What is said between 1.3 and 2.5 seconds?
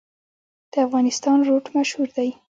روټ مشهور دی